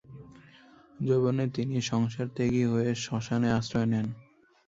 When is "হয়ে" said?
2.63-2.89